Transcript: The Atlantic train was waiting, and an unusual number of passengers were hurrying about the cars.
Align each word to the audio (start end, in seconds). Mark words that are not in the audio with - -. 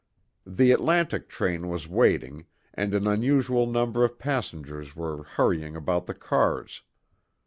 The 0.47 0.71
Atlantic 0.71 1.29
train 1.29 1.67
was 1.67 1.87
waiting, 1.87 2.47
and 2.73 2.95
an 2.95 3.05
unusual 3.05 3.67
number 3.67 4.03
of 4.03 4.17
passengers 4.17 4.95
were 4.95 5.21
hurrying 5.21 5.75
about 5.75 6.07
the 6.07 6.15
cars. 6.15 6.81